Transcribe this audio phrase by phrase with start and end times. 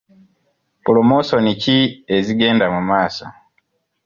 [0.83, 1.77] Pulomosoni ki
[2.17, 3.25] ezigenda mu maaso?